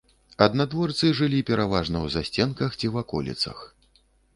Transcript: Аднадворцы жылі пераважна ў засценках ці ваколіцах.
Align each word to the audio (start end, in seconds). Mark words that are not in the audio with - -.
Аднадворцы 0.45 1.11
жылі 1.21 1.43
пераважна 1.51 1.97
ў 2.01 2.07
засценках 2.19 2.69
ці 2.83 2.95
ваколіцах. 3.01 3.67